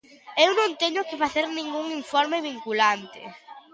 Eu 0.45 0.51
non 0.59 0.71
teño 0.81 1.01
que 1.09 1.19
facer 1.23 1.45
ningún 1.49 1.85
informe 2.01 2.37
vinculante. 2.49 3.21